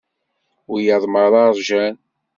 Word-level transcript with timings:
Wiyaḍ 0.71 1.03
merra 1.13 1.43
rjan. 1.57 1.95